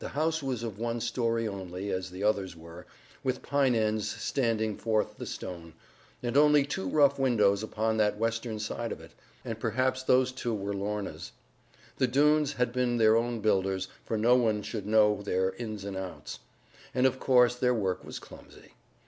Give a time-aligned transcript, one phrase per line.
[0.00, 2.86] The house was of one story only, as the others were,
[3.22, 5.74] with pine ends standing forth the stone,
[6.24, 9.12] and only two rough windows upon that western side of it,
[9.44, 11.30] and perhaps those two were Lorna's.
[11.98, 15.96] The Doones had been their own builders, for no one should know their ins and
[15.96, 16.40] outs;
[16.92, 18.74] and of course their work was clumsy.